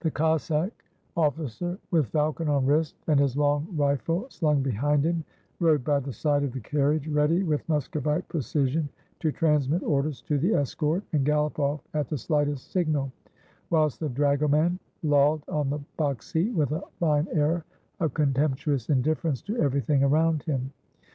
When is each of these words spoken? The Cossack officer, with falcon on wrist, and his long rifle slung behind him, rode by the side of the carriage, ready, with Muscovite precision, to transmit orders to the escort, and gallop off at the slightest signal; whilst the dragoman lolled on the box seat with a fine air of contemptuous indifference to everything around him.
The 0.00 0.10
Cossack 0.10 0.84
officer, 1.16 1.78
with 1.90 2.08
falcon 2.08 2.50
on 2.50 2.66
wrist, 2.66 2.96
and 3.06 3.18
his 3.18 3.34
long 3.34 3.66
rifle 3.74 4.26
slung 4.28 4.60
behind 4.62 5.06
him, 5.06 5.24
rode 5.58 5.82
by 5.82 6.00
the 6.00 6.12
side 6.12 6.42
of 6.44 6.52
the 6.52 6.60
carriage, 6.60 7.08
ready, 7.08 7.42
with 7.42 7.66
Muscovite 7.66 8.28
precision, 8.28 8.90
to 9.20 9.32
transmit 9.32 9.82
orders 9.82 10.20
to 10.20 10.36
the 10.36 10.52
escort, 10.52 11.02
and 11.14 11.24
gallop 11.24 11.58
off 11.58 11.80
at 11.94 12.08
the 12.10 12.18
slightest 12.18 12.72
signal; 12.72 13.10
whilst 13.70 14.00
the 14.00 14.10
dragoman 14.10 14.78
lolled 15.02 15.44
on 15.48 15.70
the 15.70 15.80
box 15.96 16.26
seat 16.30 16.50
with 16.52 16.70
a 16.72 16.82
fine 17.00 17.26
air 17.32 17.64
of 18.00 18.12
contemptuous 18.12 18.90
indifference 18.90 19.40
to 19.40 19.56
everything 19.56 20.04
around 20.04 20.42
him. 20.42 20.74